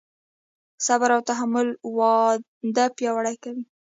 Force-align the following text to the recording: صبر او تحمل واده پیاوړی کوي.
صبر 0.85 1.09
او 1.15 1.21
تحمل 1.29 1.67
واده 1.97 2.85
پیاوړی 2.97 3.35
کوي. 3.43 3.63